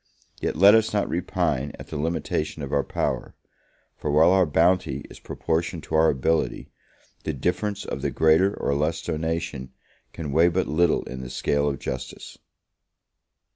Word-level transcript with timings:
yet 0.41 0.55
let 0.55 0.73
us 0.73 0.93
not 0.93 1.07
repine 1.07 1.71
at 1.77 1.89
the 1.89 1.95
limitation 1.99 2.63
of 2.63 2.73
our 2.73 2.83
power; 2.83 3.35
for 3.95 4.09
while 4.09 4.31
our 4.31 4.47
bounty 4.47 5.05
is 5.11 5.19
proportioned 5.19 5.83
to 5.83 5.93
our 5.93 6.09
ability, 6.09 6.71
the 7.23 7.33
difference 7.33 7.85
of 7.85 8.01
the 8.01 8.09
greater 8.09 8.57
or 8.59 8.73
less 8.73 8.99
donation 9.03 9.71
can 10.11 10.31
weigh 10.31 10.47
but 10.49 10.65
little 10.67 11.03
in 11.03 11.21
the 11.21 11.29
scale 11.29 11.69
of 11.69 11.77
justice. 11.77 12.39